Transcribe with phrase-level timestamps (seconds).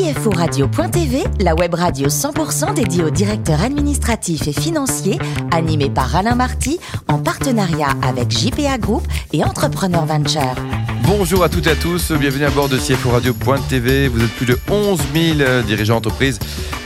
[0.00, 5.18] CFO Radio.tv, la web radio 100% dédiée aux directeurs administratifs et financiers,
[5.50, 10.54] animée par Alain Marty, en partenariat avec JPA Group et Entrepreneur Venture.
[11.02, 14.08] Bonjour à toutes et à tous, bienvenue à bord de CFO Radio.tv.
[14.08, 16.38] Vous êtes plus de 11 000 dirigeants d'entreprise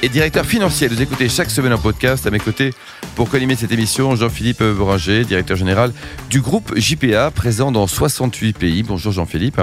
[0.05, 0.87] et directeurs financiers.
[0.87, 2.75] Vous écoutez chaque semaine en podcast à mes côtés
[3.17, 4.15] pour co-animer cette émission.
[4.15, 5.95] Jean-Philippe Boranger, directeur général
[6.29, 8.83] du groupe JPA, présent dans 68 pays.
[8.83, 9.59] Bonjour Jean-Philippe.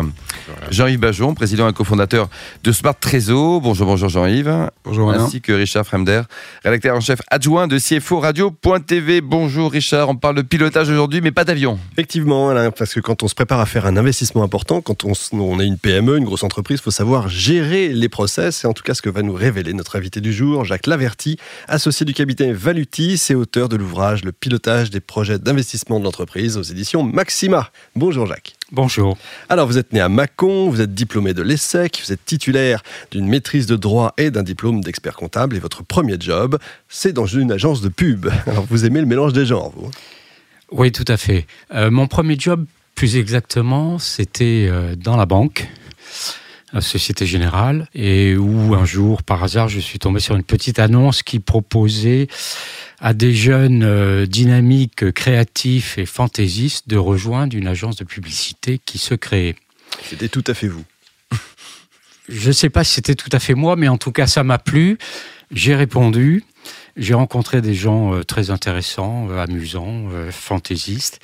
[0.71, 2.27] Jean-Yves Bajon, président et cofondateur
[2.63, 3.61] de Smart Trésor.
[3.61, 4.71] Bonjour, bonjour Jean-Yves.
[4.83, 6.23] Bonjour Ainsi que Richard Fremder,
[6.63, 9.21] rédacteur en chef adjoint de CFO Radio.tv.
[9.21, 11.77] Bonjour Richard, on parle de pilotage aujourd'hui, mais pas d'avion.
[11.93, 15.13] Effectivement, Alain, parce que quand on se prépare à faire un investissement important, quand on,
[15.33, 18.57] on est une PME, une grosse entreprise, il faut savoir gérer les process.
[18.57, 21.37] C'est en tout cas ce que va nous révéler notre invité du jour, Jacques Laverty,
[21.67, 26.57] associé du cabinet Valutis et auteur de l'ouvrage Le pilotage des projets d'investissement de l'entreprise
[26.57, 27.71] aux éditions Maxima.
[27.95, 28.55] Bonjour Jacques.
[28.71, 29.17] Bonjour.
[29.49, 33.27] Alors, vous êtes né à Mâcon, vous êtes diplômé de l'ESSEC, vous êtes titulaire d'une
[33.27, 35.57] maîtrise de droit et d'un diplôme d'expert comptable.
[35.57, 38.27] Et votre premier job, c'est dans une agence de pub.
[38.47, 39.91] Alors, vous aimez le mélange des genres, vous
[40.71, 41.47] Oui, tout à fait.
[41.73, 45.67] Euh, mon premier job, plus exactement, c'était euh, dans la banque.
[46.73, 50.79] La Société Générale, et où un jour, par hasard, je suis tombé sur une petite
[50.79, 52.27] annonce qui proposait
[53.01, 58.99] à des jeunes euh, dynamiques, créatifs et fantaisistes de rejoindre une agence de publicité qui
[58.99, 59.55] se créait.
[60.03, 60.85] C'était tout à fait vous.
[62.29, 64.45] Je ne sais pas si c'était tout à fait moi, mais en tout cas, ça
[64.45, 64.97] m'a plu.
[65.51, 66.45] J'ai répondu.
[66.95, 71.19] J'ai rencontré des gens euh, très intéressants, euh, amusants, fantaisistes,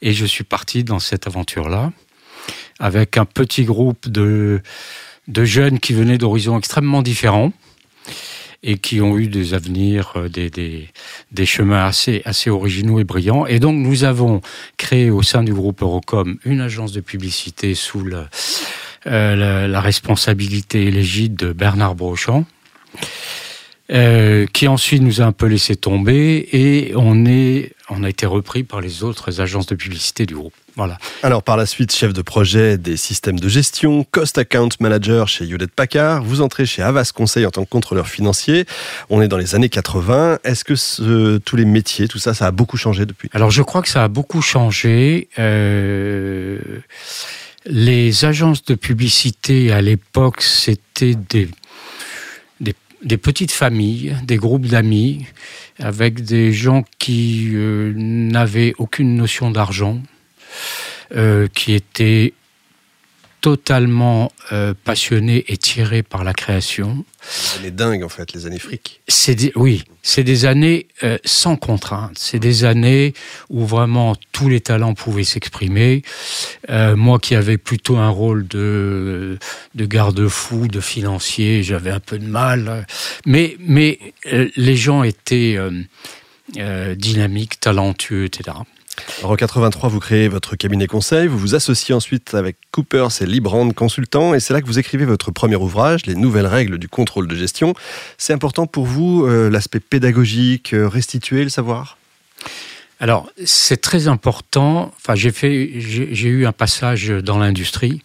[0.00, 1.92] et je suis parti dans cette aventure-là
[2.78, 4.60] avec un petit groupe de,
[5.28, 7.52] de jeunes qui venaient d'horizons extrêmement différents
[8.62, 13.46] et qui ont eu des avenirs, euh, des, des, chemins assez, assez originaux et brillants.
[13.46, 14.40] Et donc nous avons
[14.76, 18.26] créé au sein du groupe Eurocom une agence de publicité sous euh,
[19.36, 22.44] la, la, responsabilité et l'égide de Bernard Brochamp.
[23.92, 28.26] Euh, qui ensuite nous a un peu laissé tomber et on, est, on a été
[28.26, 30.54] repris par les autres agences de publicité du groupe.
[30.74, 30.98] Voilà.
[31.22, 35.44] Alors par la suite, chef de projet des systèmes de gestion, cost account manager chez
[35.44, 38.64] Hewlett Packard, vous entrez chez Havas Conseil en tant que contrôleur financier.
[39.08, 40.40] On est dans les années 80.
[40.42, 43.30] Est-ce que ce, tous les métiers, tout ça, ça a beaucoup changé depuis?
[43.34, 45.28] Alors je crois que ça a beaucoup changé.
[45.38, 46.58] Euh,
[47.66, 51.48] les agences de publicité à l'époque, c'était des
[53.02, 55.26] des petites familles, des groupes d'amis,
[55.78, 60.00] avec des gens qui euh, n'avaient aucune notion d'argent,
[61.14, 62.32] euh, qui étaient
[63.46, 67.04] totalement euh, passionné et tiré par la création.
[67.52, 69.00] Les années dingues, en fait, les années fric.
[69.06, 72.18] C'est oui, c'est des années euh, sans contrainte.
[72.18, 73.14] C'est des années
[73.48, 76.02] où vraiment tous les talents pouvaient s'exprimer.
[76.70, 79.38] Euh, moi qui avais plutôt un rôle de,
[79.76, 82.84] de garde-fou, de financier, j'avais un peu de mal.
[83.26, 84.00] Mais, mais
[84.56, 85.56] les gens étaient
[86.96, 88.56] dynamiques, talentueux, etc.
[89.18, 93.26] Alors en 83, vous créez votre cabinet conseil, vous vous associez ensuite avec Coopers et
[93.26, 96.88] Librand Consultant, et c'est là que vous écrivez votre premier ouvrage, Les nouvelles règles du
[96.88, 97.74] contrôle de gestion.
[98.18, 101.98] C'est important pour vous euh, l'aspect pédagogique, euh, restituer le savoir?
[102.98, 104.92] Alors, c'est très important.
[104.96, 108.02] Enfin, j'ai fait, j'ai eu un passage dans l'industrie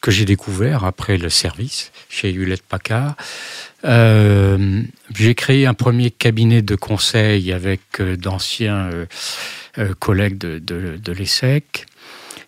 [0.00, 3.14] que j'ai découvert après le service chez Hewlett Packard.
[3.84, 4.82] Euh,
[5.14, 8.90] j'ai créé un premier cabinet de conseil avec d'anciens
[9.78, 11.86] euh, collègues de, l'ESSEC.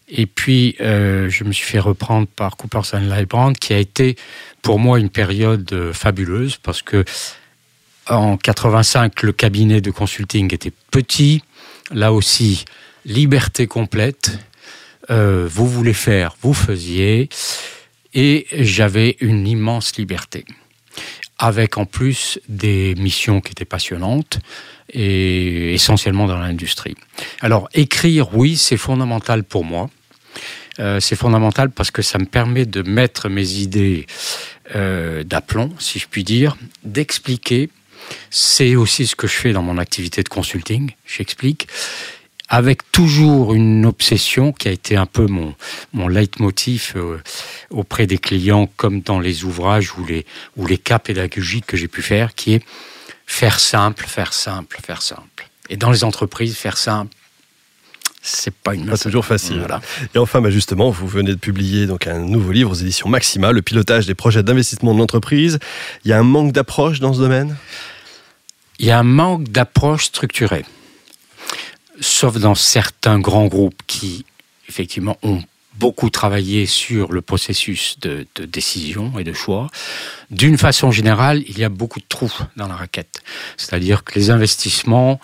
[0.08, 4.16] Et puis, euh, je me suis fait reprendre par Cooper Lybrand, qui a été
[4.62, 7.04] pour moi une période euh, fabuleuse parce que
[8.08, 11.42] en 85, le cabinet de consulting était petit.
[11.90, 12.64] Là aussi,
[13.04, 14.38] liberté complète.
[15.08, 17.28] Vous voulez faire, vous faisiez.
[18.14, 20.44] Et j'avais une immense liberté.
[21.38, 24.38] Avec en plus des missions qui étaient passionnantes
[24.90, 26.94] et essentiellement dans l'industrie.
[27.40, 29.90] Alors écrire, oui, c'est fondamental pour moi.
[30.78, 34.06] Euh, c'est fondamental parce que ça me permet de mettre mes idées
[34.74, 37.70] euh, d'aplomb, si je puis dire, d'expliquer.
[38.30, 40.92] C'est aussi ce que je fais dans mon activité de consulting.
[41.06, 41.66] J'explique
[42.48, 45.54] avec toujours une obsession qui a été un peu mon,
[45.92, 47.18] mon leitmotiv euh,
[47.70, 50.24] auprès des clients, comme dans les ouvrages ou les,
[50.56, 52.62] ou les cas pédagogiques que j'ai pu faire, qui est
[53.26, 55.48] faire simple, faire simple, faire simple.
[55.68, 57.12] Et dans les entreprises, faire simple,
[58.22, 59.58] c'est pas une pas toujours facile.
[59.58, 59.80] Voilà.
[60.14, 63.52] Et enfin, bah justement, vous venez de publier donc un nouveau livre aux éditions Maxima,
[63.52, 65.58] le pilotage des projets d'investissement de l'entreprise.
[66.04, 67.56] Il y a un manque d'approche dans ce domaine?
[68.78, 70.64] Il y a un manque d'approche structurée,
[72.00, 74.24] sauf dans certains grands groupes qui
[74.68, 75.42] effectivement ont
[75.78, 79.68] beaucoup travaillé sur le processus de, décision et de choix.
[80.30, 83.22] D'une façon générale, il y a beaucoup de trous dans la raquette.
[83.56, 85.20] C'est-à-dire que les investissements,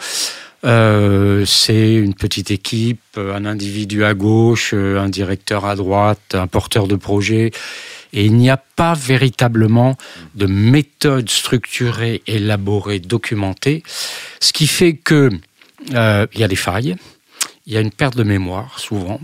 [0.65, 6.87] euh, c'est une petite équipe, un individu à gauche, un directeur à droite, un porteur
[6.87, 7.51] de projet.
[8.13, 9.97] Et il n'y a pas véritablement
[10.35, 13.83] de méthode structurée, élaborée, documentée,
[14.39, 15.31] ce qui fait que
[15.95, 16.97] euh, il y a des failles,
[17.67, 19.21] il y a une perte de mémoire souvent,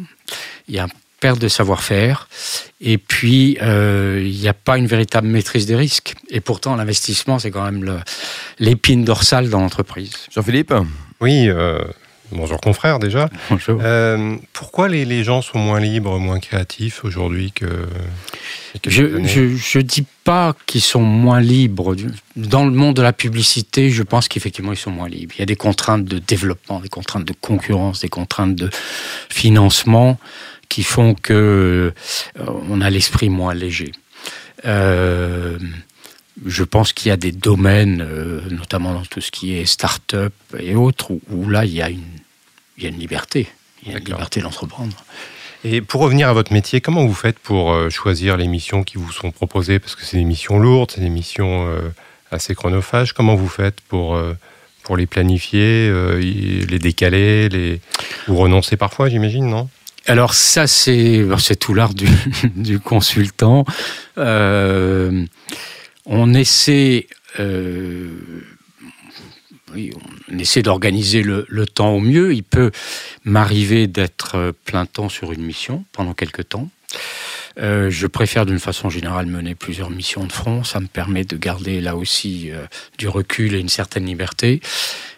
[0.68, 0.90] il y a une
[1.20, 2.28] perte de savoir-faire,
[2.80, 6.14] et puis euh, il n'y a pas une véritable maîtrise des risques.
[6.30, 8.02] Et pourtant, l'investissement, c'est quand même
[8.58, 10.12] l'épine dorsale dans l'entreprise.
[10.30, 10.74] Jean-Philippe?
[11.20, 11.48] Oui.
[12.32, 13.28] Euh, bonjour confrère déjà.
[13.50, 13.80] Bonjour.
[14.52, 17.86] pourquoi les, les, gens sont moins libres, moins créatifs aujourd'hui que
[18.86, 21.96] je ne dis pas qu'ils sont moins libres.
[22.36, 25.34] Dans le monde de la publicité, je pense qu'effectivement, ils sont moins libres.
[25.36, 28.70] Il y a des contraintes de développement, des contraintes de concurrence, des contraintes de
[29.28, 30.18] financement
[30.68, 31.92] qui font que
[32.38, 33.92] euh, on a l'esprit moins léger.
[34.64, 35.58] Euh,
[36.46, 40.32] je pense qu'il y a des domaines, euh, notamment dans tout ce qui est start-up
[40.58, 42.02] et autres, où, là, il y, a une,
[42.76, 43.48] il y a une liberté.
[43.82, 44.96] Il y a une liberté d'entreprendre.
[45.64, 48.96] Et pour revenir à votre métier, comment vous faites pour euh, choisir les missions qui
[48.96, 49.78] vous sont proposées?
[49.78, 51.80] Parce que c'est des missions lourdes, c'est des missions euh,
[52.30, 53.12] assez chronophages.
[53.12, 54.34] Comment vous faites pour, euh,
[54.84, 57.80] pour les planifier, les décaler les...
[58.28, 59.68] Vous renoncez parfois, j'imagine, non?
[60.06, 61.26] Alors ça, c'est
[61.58, 62.08] tout l'art du,
[62.56, 63.64] du, consultant.
[66.08, 67.06] On essaie
[69.74, 69.92] oui,
[70.30, 72.32] on essaie d'organiser le, temps au mieux.
[72.34, 72.70] Il peut
[73.24, 76.68] m'arriver d'être euh, plein temps sur une mission pendant quelques temps.
[77.58, 80.64] Euh, je préfère d'une façon générale mener plusieurs missions de front.
[80.64, 82.66] Ça me permet de garder là aussi euh,
[82.98, 84.60] du recul et une certaine liberté,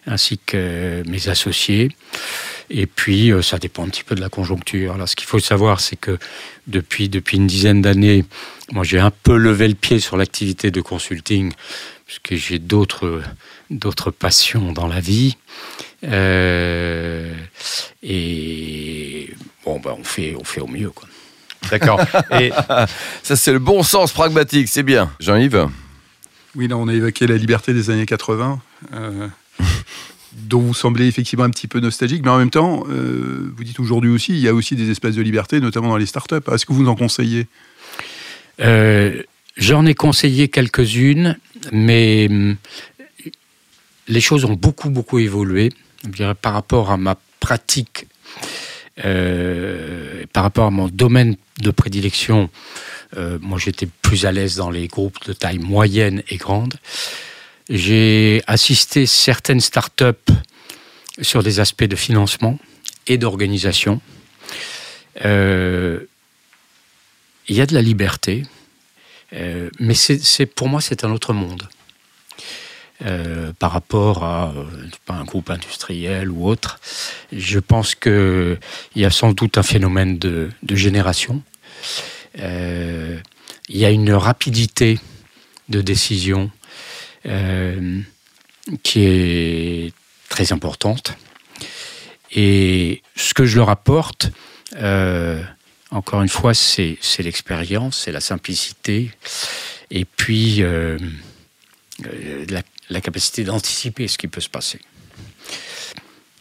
[0.06, 1.90] ainsi que mes associés.
[2.70, 4.96] Et puis, ça dépend un petit peu de la conjoncture.
[4.96, 6.19] Là, ce qu'il faut savoir, c'est que
[6.69, 8.25] depuis, depuis une dizaine d'années,
[8.72, 11.52] moi, j'ai un peu levé le pied sur l'activité de consulting,
[12.06, 13.22] puisque j'ai d'autres
[13.70, 15.37] d'autres passions dans la vie.
[16.05, 17.32] Euh,
[18.02, 19.32] et
[19.64, 20.90] bon, ben, on, fait, on fait au mieux.
[20.90, 21.08] Quoi.
[21.70, 22.00] D'accord.
[22.40, 22.50] et
[23.23, 25.12] ça, c'est le bon sens pragmatique, c'est bien.
[25.20, 25.69] Jean-Yves?
[26.56, 28.61] Oui, là, on a évoqué la liberté des années 80.
[28.93, 29.28] Euh,
[30.32, 33.80] dont vous semblez effectivement un petit peu nostalgique, mais en même temps, euh, vous dites
[33.80, 36.36] aujourd'hui aussi, il y a aussi des espaces de liberté, notamment dans les startups.
[36.52, 37.46] Est-ce que vous en conseillez?
[39.56, 41.36] J'en ai conseillé quelques-unes,
[41.72, 42.56] mais hum,
[44.08, 45.70] les choses ont beaucoup, beaucoup évolué.
[46.40, 48.06] par rapport à ma pratique,
[49.04, 52.48] euh, par rapport à mon domaine de prédilection,
[53.18, 56.74] euh, moi j'étais plus à l'aise dans les groupes de taille moyenne et grande.
[57.70, 60.32] J'ai assisté certaines startups
[61.22, 62.58] sur des aspects de financement
[63.06, 64.00] et d'organisation.
[65.25, 66.00] Euh,
[67.49, 68.43] il y a de la liberté,
[69.78, 71.69] mais c'est pour moi c'est un autre monde.
[73.06, 74.64] Euh, par rapport à euh,
[75.08, 76.78] un groupe industriel ou autre.
[77.32, 78.58] Je pense qu'il
[78.94, 81.43] y a sans doute un phénomène de, génération.
[82.40, 83.19] Euh,
[83.70, 84.99] il y a une rapidité
[85.70, 86.50] de décision
[88.82, 89.93] qui est
[90.28, 91.17] très importante.
[92.32, 94.31] Et ce que je leur apporte,
[95.90, 99.11] encore une fois, c'est l'expérience, c'est la simplicité,
[99.90, 100.62] et puis
[101.99, 104.80] la, la capacité d'anticiper ce qui peut se passer.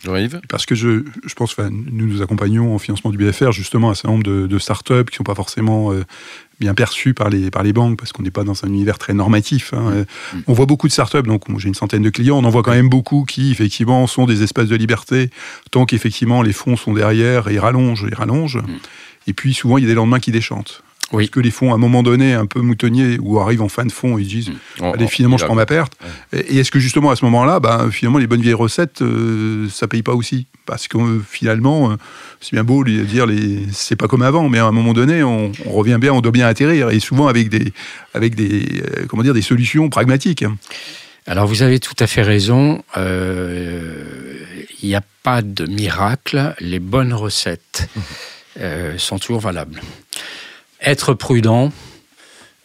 [0.04, 3.90] Jean-Yves Parce que je, je pense, enfin, nous nous accompagnons en financement du BFR justement
[3.90, 6.06] un certain nombre de, de start-up qui ne sont pas forcément euh,
[6.60, 9.14] bien perçus par les, par les banques parce qu'on n'est pas dans un univers très
[9.14, 9.74] normatif.
[9.74, 10.06] Hein.
[10.34, 10.38] Mm.
[10.48, 12.72] On voit beaucoup de start-up, donc j'ai une centaine de clients, on en voit quand
[12.72, 15.30] même beaucoup qui effectivement sont des espaces de liberté
[15.72, 18.58] tant qu'effectivement les fonds sont derrière et ils rallongent, ils rallongent.
[18.58, 18.80] Mm.
[19.28, 20.84] Et puis souvent il y a des lendemains qui déchantent.
[21.12, 21.26] Oui.
[21.26, 23.86] Parce que les fonds, à un moment donné, un peu moutonniers, ou arrivent en fin
[23.86, 24.84] de fond, ils disent mmh.
[24.84, 25.94] allez, finalement, je prends ma perte.
[26.34, 29.88] Et est-ce que justement, à ce moment-là, ben, finalement, les bonnes vieilles recettes, euh, ça
[29.88, 30.46] paye pas aussi?
[30.66, 31.96] Parce que euh, finalement, euh,
[32.42, 33.66] c'est bien beau lui dire les...
[33.72, 36.48] c'est pas comme avant, mais à un moment donné, on, revient bien, on doit bien
[36.48, 37.74] atterrir, et souvent avec des,
[38.14, 40.46] avec des, comment dire, des solutions pragmatiques.
[41.26, 42.84] Alors vous avez tout à fait raison.
[42.96, 46.56] Il n'y a pas de miracle.
[46.60, 47.90] Les bonnes recettes
[48.58, 48.98] mmh.
[48.98, 49.82] sont toujours valables
[50.82, 51.72] être prudent,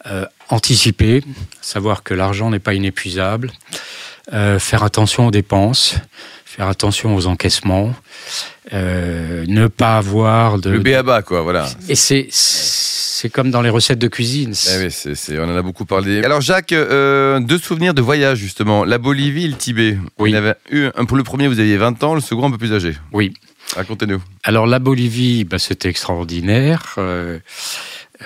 [0.07, 1.23] euh, anticiper,
[1.61, 3.51] savoir que l'argent n'est pas inépuisable,
[4.33, 5.95] euh, faire attention aux dépenses,
[6.45, 7.93] faire attention aux encaissements,
[8.73, 10.69] euh, ne pas avoir de...
[10.69, 11.67] Le béaba, quoi, voilà.
[11.89, 12.27] Et c'est...
[12.31, 14.53] C'est comme dans les recettes de cuisine.
[14.69, 16.21] Eh oui, on en a beaucoup parlé.
[16.25, 18.83] Alors Jacques, deux souvenirs de voyage justement.
[18.83, 19.97] La Bolivie et le Tibet.
[20.19, 20.35] Oui.
[20.35, 22.93] avait eu, pour le premier, vous aviez 20 ans, le second un peu plus âgé.
[23.13, 23.33] Oui.
[23.73, 24.21] Racontez-nous.
[24.43, 26.95] Alors la Bolivie, bah, c'était extraordinaire.
[26.97, 27.39] Euh,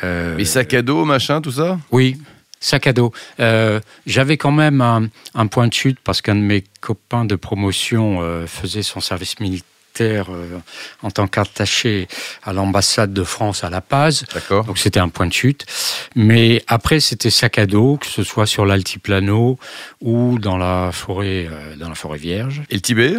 [0.03, 1.79] euh, Les sacs à dos, machin, tout ça?
[1.91, 2.17] Oui,
[2.59, 3.11] sac à dos.
[3.39, 8.45] Euh, j'avais quand même un, point de chute parce qu'un de mes copains de promotion
[8.47, 9.65] faisait son service militaire
[11.01, 12.07] en tant qu'attaché
[12.43, 14.23] à l'ambassade de France à La Paz.
[14.33, 14.63] D'accord.
[14.63, 15.65] Donc c'était un point de chute.
[16.15, 19.59] Mais après, c'était sac à dos, que ce soit sur l'altiplano
[19.99, 22.61] ou dans la forêt, dans la forêt vierge.
[22.69, 23.15] Et le Tibet?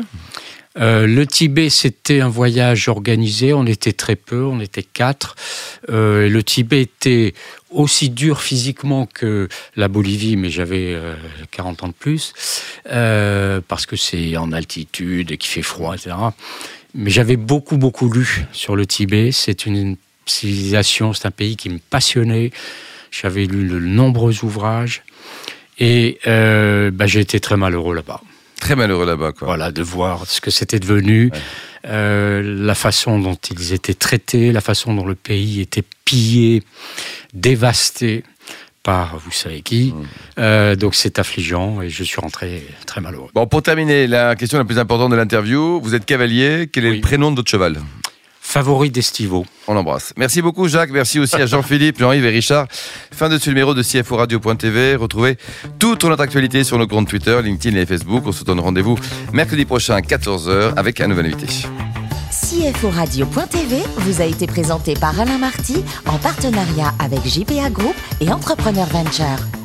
[0.78, 3.52] Euh, le Tibet, c'était un voyage organisé.
[3.52, 5.34] On était très peu, on était quatre.
[5.88, 7.34] Euh, le Tibet était
[7.70, 10.96] aussi dur physiquement que la Bolivie, mais j'avais
[11.50, 12.32] 40 euh, ans de plus,
[12.84, 16.14] parce que c'est en altitude et qu'il fait froid, etc.
[16.94, 19.30] Mais j'avais beaucoup, beaucoup lu sur le Tibet.
[19.32, 19.96] C'est une
[20.26, 22.50] civilisation, c'est un pays qui me passionnait.
[23.10, 25.02] J'avais lu de nombreux ouvrages.
[25.78, 28.20] Et bah, j'ai été très malheureux là-bas.
[28.60, 29.46] Très malheureux là-bas, quoi.
[29.46, 31.30] Voilà, de voir ce que c'était devenu,
[31.86, 36.62] euh, la façon dont ils étaient traités, la façon dont le pays était pillé,
[37.32, 38.22] dévasté
[38.82, 39.92] par vous savez qui.
[39.94, 40.04] Mmh.
[40.38, 43.30] Euh, donc c'est affligeant et je suis rentré très malheureux.
[43.34, 46.94] Bon, pour terminer, la question la plus importante de l'interview, vous êtes cavalier, quel est
[46.94, 47.78] le prénom de votre cheval?
[48.50, 49.46] Favori d'Estivo.
[49.68, 50.12] On l'embrasse.
[50.16, 52.66] Merci beaucoup Jacques, merci aussi à Jean-Philippe, Jean-Yves et Richard.
[53.12, 54.96] Fin de ce numéro de CFO Radio.tv.
[54.96, 55.38] Retrouvez
[55.78, 58.24] toute notre actualité sur nos comptes Twitter, LinkedIn et Facebook.
[58.26, 58.98] On se donne rendez-vous
[59.32, 61.46] mercredi prochain à 14h avec un nouvel invité.
[62.30, 68.30] CFO Radio.tv vous a été présenté par Alain Marty en partenariat avec JPA Group et
[68.32, 69.59] Entrepreneur Venture.